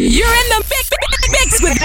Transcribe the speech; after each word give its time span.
You're 0.00 0.32
in 0.32 0.48
the 0.48 0.64
mix, 0.64 0.88
mix 1.28 1.60
with 1.60 1.76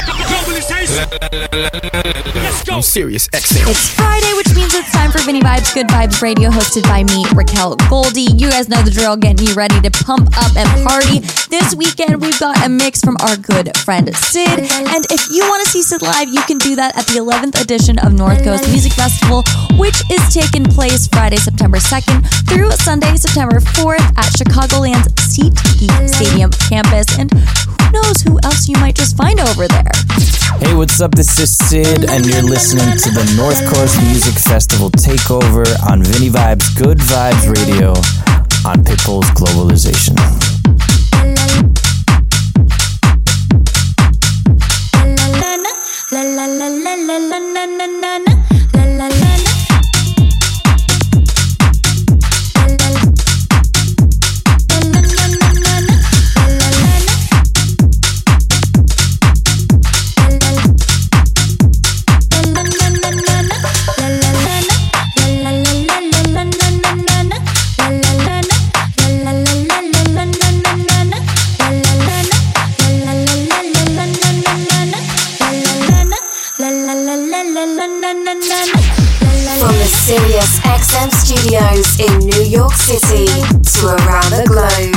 I'm 2.72 2.82
Sirius, 2.82 3.28
XM. 3.28 3.68
It's 3.68 3.90
Friday, 3.92 4.32
which 4.38 4.56
means 4.56 4.74
it's 4.74 4.90
time 4.94 5.12
for 5.12 5.20
Vinny 5.20 5.42
Vibes, 5.42 5.74
Good 5.74 5.88
Vibes 5.88 6.22
Radio, 6.22 6.50
hosted 6.50 6.84
by 6.84 7.04
me, 7.04 7.26
Raquel 7.36 7.76
Goldie. 7.90 8.32
You 8.32 8.50
guys 8.50 8.70
know 8.70 8.82
the 8.84 8.92
drill, 8.92 9.18
getting 9.18 9.46
you 9.46 9.54
ready 9.54 9.82
to 9.82 9.92
pump 9.92 10.32
up 10.38 10.56
and 10.56 10.88
party. 10.88 11.20
This 11.52 11.76
weekend, 11.76 12.22
we've 12.22 12.40
got 12.40 12.66
a 12.66 12.70
mix 12.70 13.02
from 13.02 13.18
our 13.20 13.36
good 13.36 13.76
friend 13.80 14.08
Sid. 14.16 14.48
And 14.48 15.04
if 15.12 15.30
you 15.30 15.44
want 15.52 15.66
to 15.66 15.70
see 15.70 15.84
Sid 15.84 16.02
live, 16.02 16.30
you 16.30 16.42
can 16.44 16.58
do 16.58 16.76
that 16.78 16.96
at 16.96 17.08
the 17.08 17.20
11th 17.20 17.60
edition 17.60 18.00
of 18.00 18.14
North 18.14 18.42
Coast 18.46 18.64
Music 18.72 18.94
Festival, 18.94 19.44
which 19.76 20.00
is 20.10 20.24
taking 20.34 20.64
place 20.64 21.08
Friday, 21.08 21.36
September 21.36 21.80
2nd 21.80 22.24
through 22.48 22.72
Sunday, 22.80 23.16
September 23.18 23.60
4th 23.60 24.08
at 24.16 24.32
Chicagoland's 24.40 25.25
SeatGeek 25.36 26.08
Stadium 26.08 26.50
campus. 26.70 27.20
And 27.20 27.30
who 27.34 27.92
knows 27.92 28.22
who 28.22 28.40
else 28.44 28.70
you 28.70 28.78
might 28.80 28.96
just 28.96 29.18
find 29.18 29.40
over 29.40 29.68
there. 29.68 29.92
Hey, 30.60 30.74
what's 30.74 31.02
up? 31.02 31.12
This 31.12 31.38
is 31.40 31.58
Sid, 31.58 32.10
and 32.10 32.26
you're 32.26 32.42
listening 32.42 32.98
to 32.98 33.10
the 33.12 33.34
North 33.36 33.60
Coast 33.74 34.02
Music 34.04 34.36
Festival 34.36 34.90
Takeover 34.92 35.66
on 35.86 36.04
Vinny 36.04 36.30
Vibes 36.30 36.78
Good 36.78 37.00
Vibes 37.00 37.54
Radio 37.54 37.90
on 38.66 38.84
Pitbull's 38.86 39.30
Globalization. 39.32 40.16
Studios 81.76 82.00
in 82.00 82.20
New 82.20 82.44
York 82.44 82.74
City 82.74 83.26
to 83.26 83.88
around 83.88 84.32
the 84.32 84.44
globe, 84.48 84.96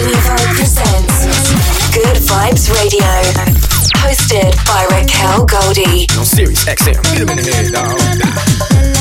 Vivo 0.00 0.36
presents 0.54 1.26
Good 1.92 2.16
Vibes 2.24 2.70
Radio, 2.70 3.04
hosted 3.98 4.56
by 4.66 4.86
Raquel 4.90 5.44
Goldie. 5.44 6.06
I'm 6.16 6.24
Sirius, 6.24 6.64
XM. 6.64 7.02
Get 7.02 7.28
him 7.28 7.30
in 7.30 7.36
the 7.36 7.70
dog. 7.72 8.99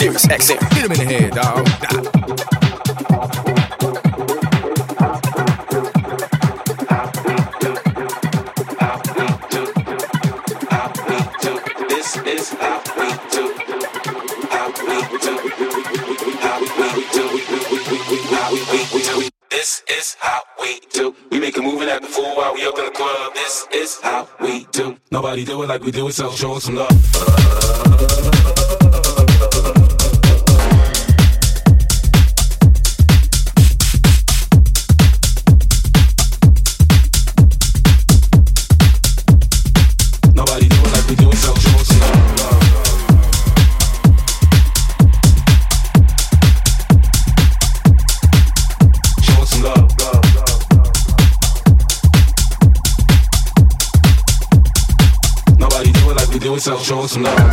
Sirius 0.00 0.24
XM. 0.24 0.56
Hit 0.72 0.84
him 0.86 0.92
in 0.92 0.98
the 0.98 1.04
head, 1.04 1.34
dog. 1.34 1.66
Nah. 1.66 2.00
This 19.50 19.82
is 19.86 20.16
how 20.18 20.42
we 20.58 20.80
do. 20.94 21.14
We 21.30 21.40
make 21.40 21.56
the 21.56 21.60
while 21.60 22.54
we 22.54 22.64
up 22.66 22.78
in 22.78 22.86
the 22.86 22.90
club. 22.90 23.34
This 23.34 23.66
is 23.70 24.00
how 24.00 24.26
we 24.40 24.64
do. 24.72 24.96
Nobody 25.10 25.44
do 25.44 25.62
it 25.62 25.68
like 25.68 25.84
we 25.84 25.90
do 25.90 26.08
it, 26.08 26.14
so 26.14 26.30
show 26.30 26.54
us 26.54 26.64
some 26.64 26.76
love. 26.76 28.19
know 57.00 57.16
love. 57.16 57.49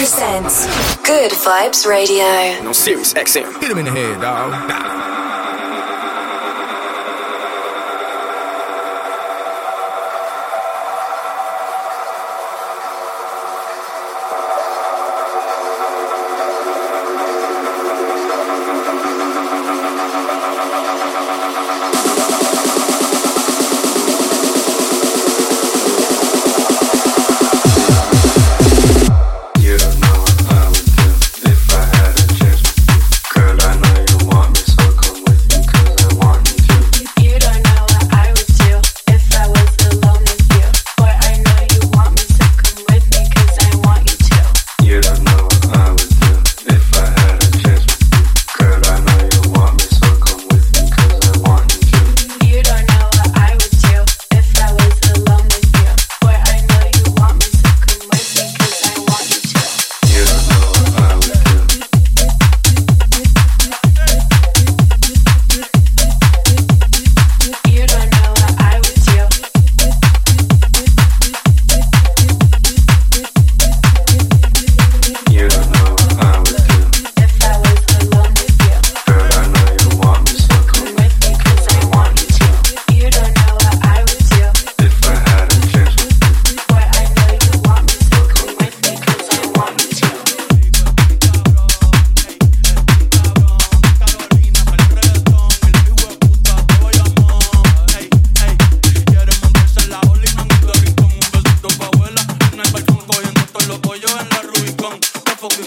presents 0.00 0.64
Good 1.06 1.30
Vibes 1.30 1.86
Radio. 1.86 2.24
No 2.64 2.72
Sirius 2.72 3.12
XM. 3.12 3.60
Hit 3.60 3.70
him 3.70 3.76
in 3.76 3.84
the 3.84 3.90
head, 3.90 4.18
dog. 4.18 4.99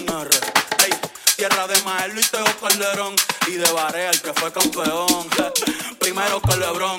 R. 0.08 0.64
Tierra 1.36 1.66
de 1.66 1.82
Maelo 1.82 2.20
y 2.20 2.24
Teo 2.24 2.44
Calderón. 2.60 3.14
Y 3.48 3.52
de 3.52 3.70
Barea, 3.72 4.10
el 4.10 4.20
que 4.20 4.32
fue 4.32 4.52
campeón. 4.52 5.28
Primero 5.98 6.40
Calebrón. 6.40 6.96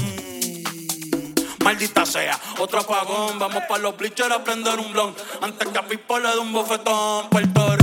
Mm, 0.00 1.64
maldita 1.64 2.06
sea, 2.06 2.38
otro 2.58 2.80
apagón. 2.80 3.38
Vamos 3.38 3.64
para 3.68 3.82
los 3.82 3.96
bleachers 3.96 4.30
a 4.30 4.44
prender 4.44 4.78
un 4.78 4.92
blon. 4.92 5.14
Antes 5.40 5.68
que 5.68 5.78
a 5.78 5.82
Pipo 5.82 6.18
le 6.18 6.28
dé 6.28 6.38
un 6.38 6.52
bofetón. 6.52 7.28
Puerto 7.28 7.76
Rico. 7.76 7.81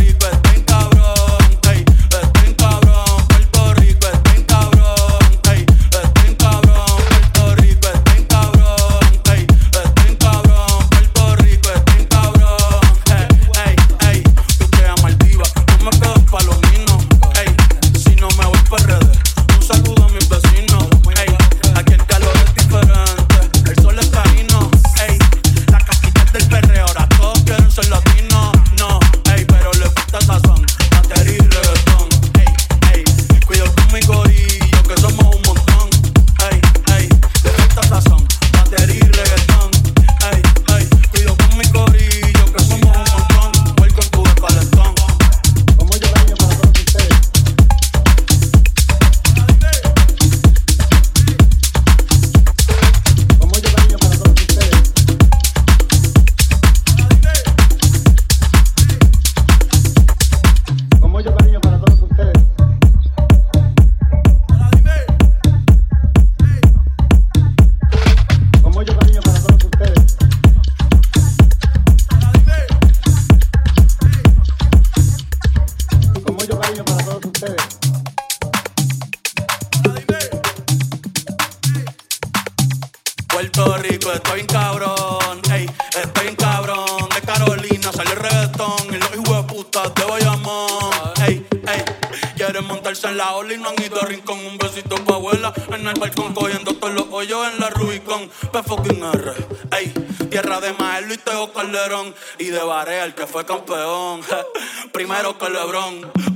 la 97.60 97.70
Rubicon, 97.70 98.30
P 98.52 98.64
fucking 98.64 99.04
R, 99.04 99.34
ey, 99.78 99.94
tierra 100.30 100.62
de 100.62 100.74
Maelo 100.74 101.14
y 101.14 101.18
Teo 101.18 101.52
Calderón, 101.52 102.16
y 102.38 102.46
de 102.46 102.64
Barea 102.64 103.04
el 103.04 103.14
que 103.14 103.28
fue 103.28 103.46
campeón, 103.46 104.22
primero 104.94 105.38
Calebrón 105.38 106.29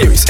series. 0.00 0.29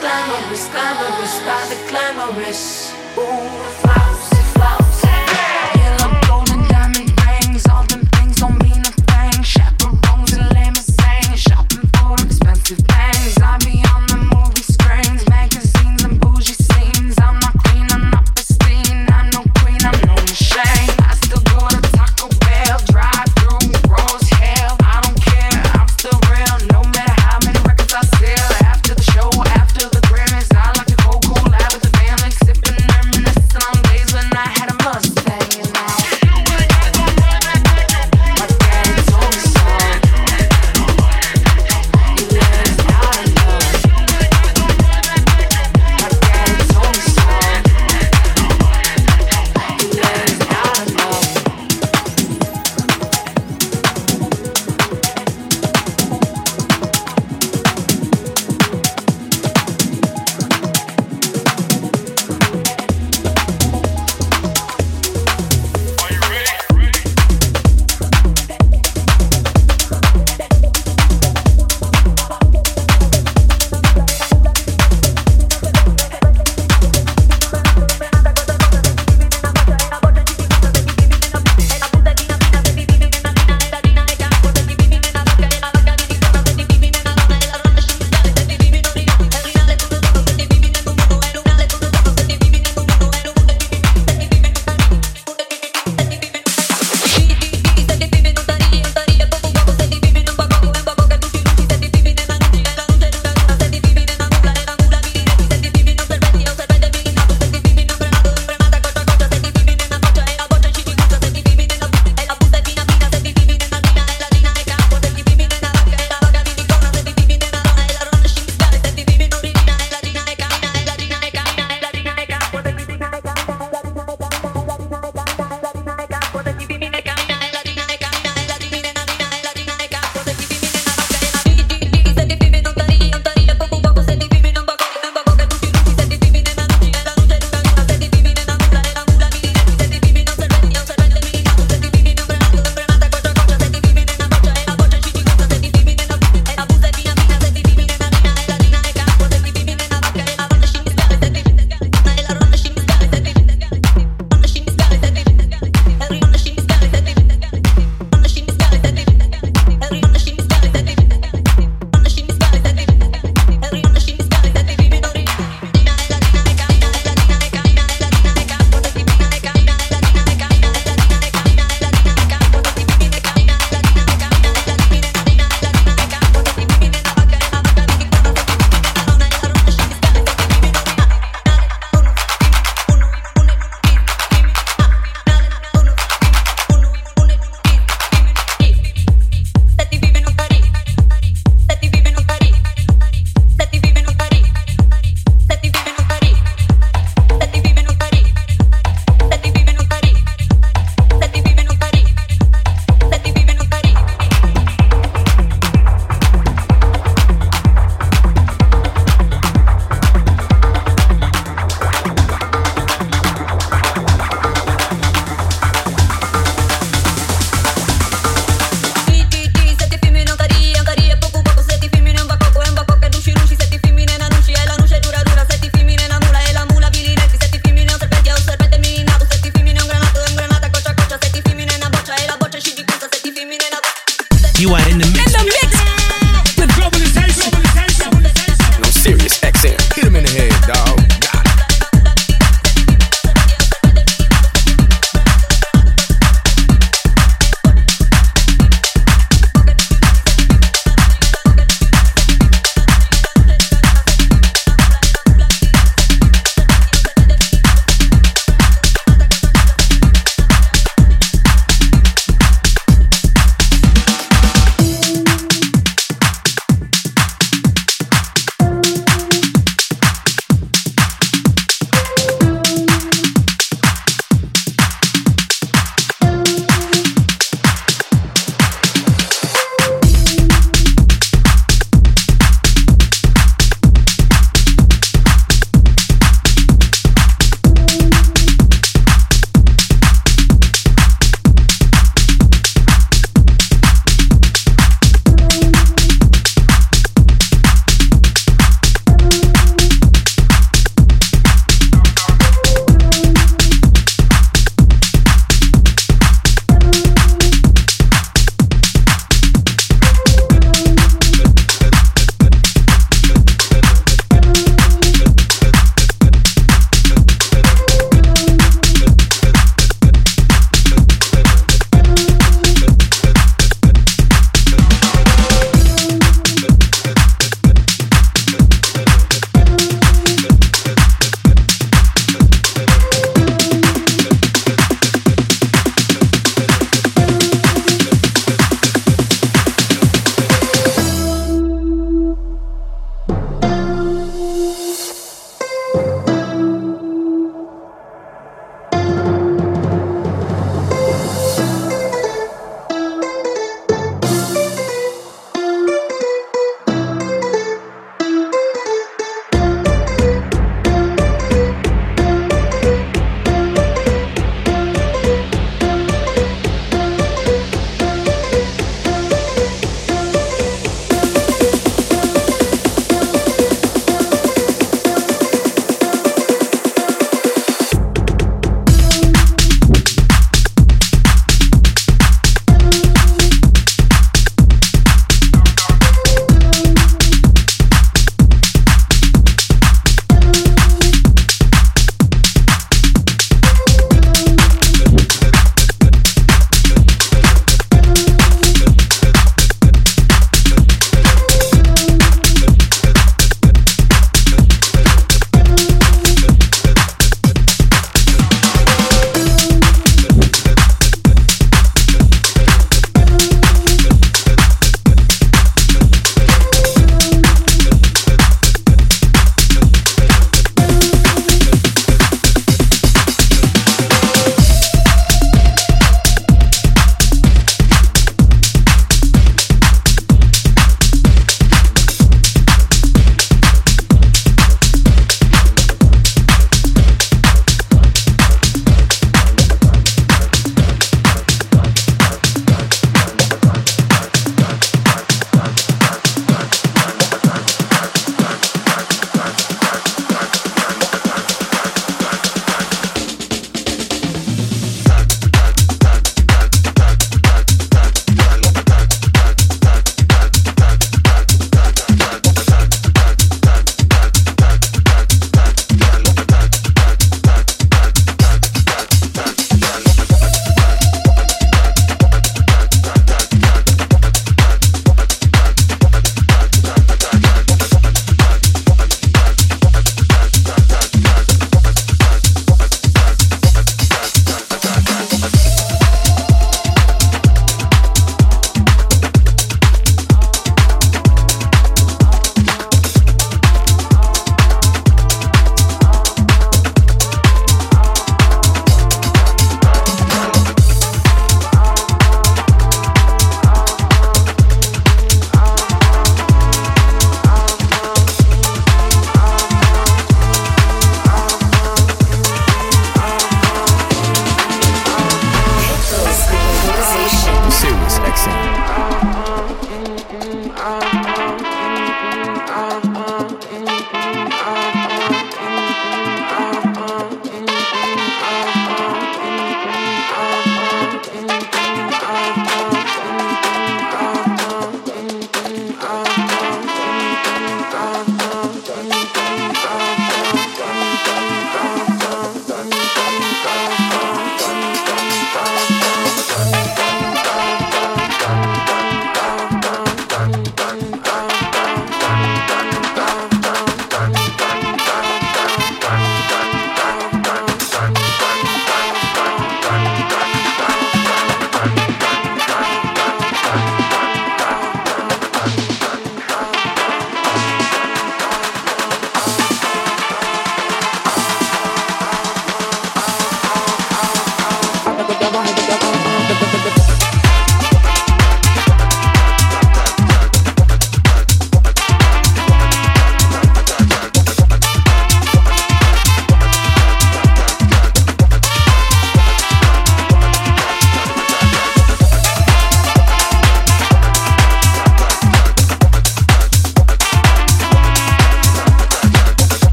Glamorous, 0.00 0.68
glamorous 0.68 1.40
by 1.40 1.66
the 1.68 1.78
glamorous. 1.88 2.92
Ooh, 3.18 3.97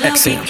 XM. 0.00 0.44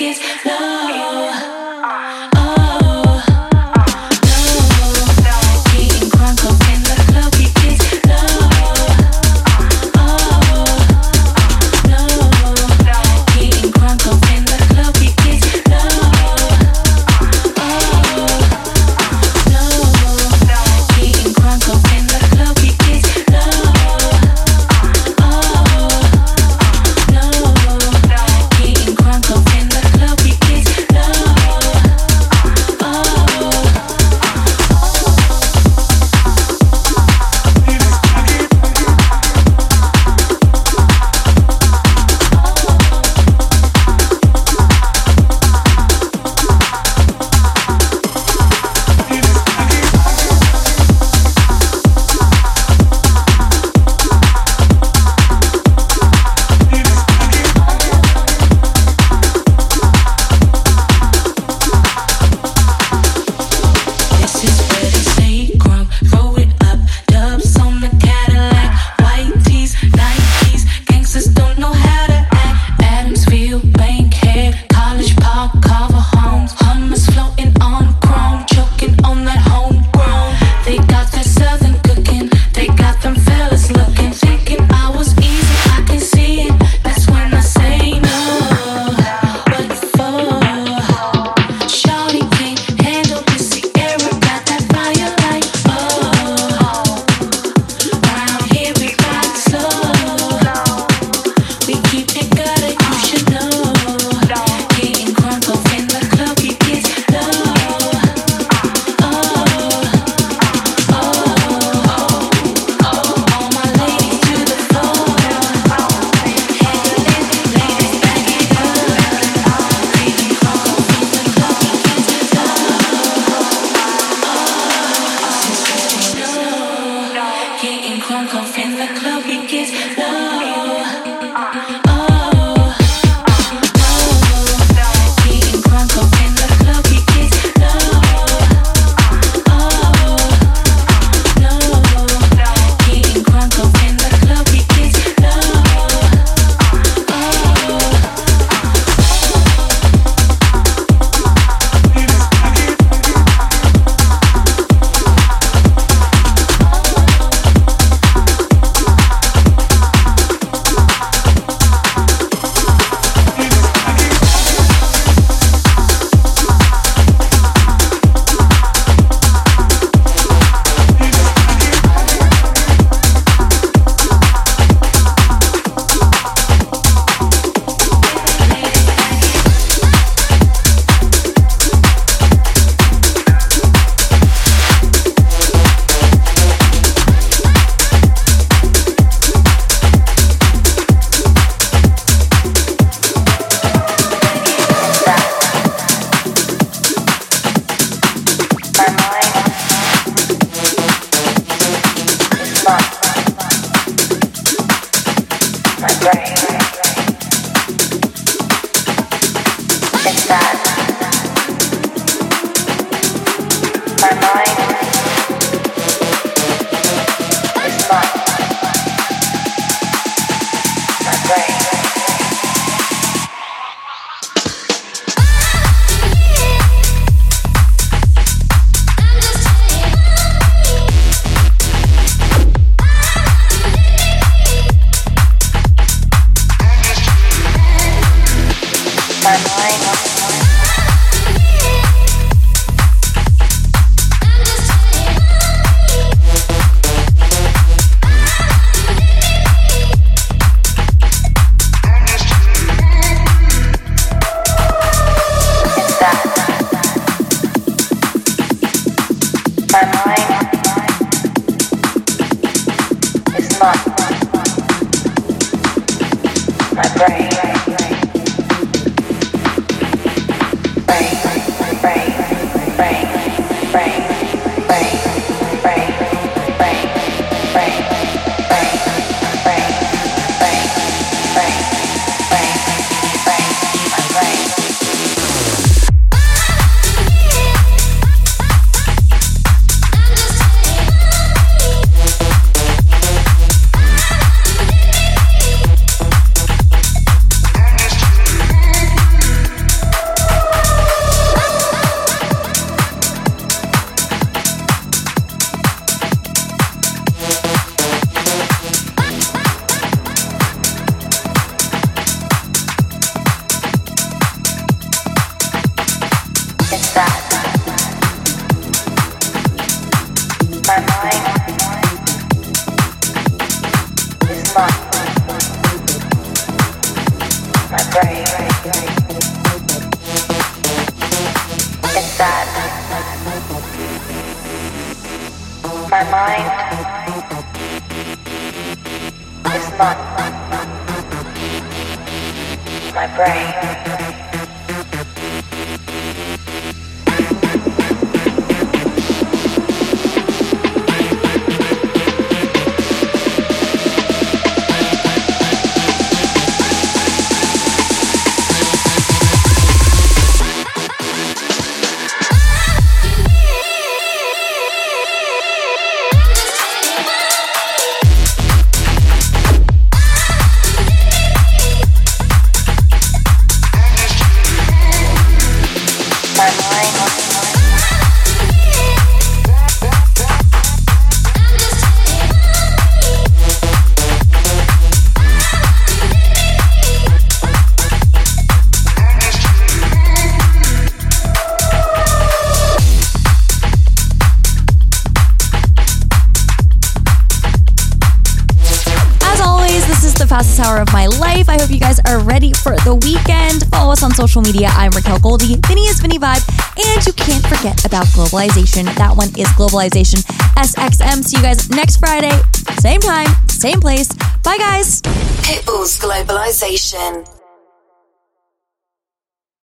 Social 404.20 404.42
media. 404.42 404.68
I'm 404.72 404.90
Raquel 404.90 405.18
Goldie. 405.18 405.56
Vinny 405.66 405.86
is 405.86 405.98
Vinny 405.98 406.18
Vibe. 406.18 406.44
And 406.76 407.06
you 407.06 407.12
can't 407.14 407.42
forget 407.46 407.82
about 407.86 408.04
globalization. 408.08 408.84
That 408.96 409.16
one 409.16 409.28
is 409.28 409.48
Globalization 409.56 410.20
SXM. 410.56 411.24
See 411.24 411.38
you 411.38 411.42
guys 411.42 411.70
next 411.70 411.96
Friday. 411.96 412.38
Same 412.80 413.00
time, 413.00 413.28
same 413.48 413.80
place. 413.80 414.12
Bye, 414.44 414.58
guys. 414.58 415.00
Pitbull's 415.40 415.98
Globalization. 415.98 417.39